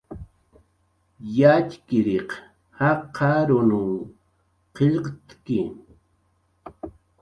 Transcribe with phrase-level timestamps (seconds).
[1.37, 2.29] Yatxchiriq
[2.79, 3.81] jaqarunw
[4.75, 5.61] qillqt'ki